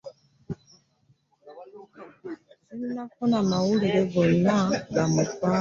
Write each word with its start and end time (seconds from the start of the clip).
Ssinnafuna 2.67 3.39
mawulire 3.49 4.01
gonna 4.11 4.55
gamufaako. 4.93 5.47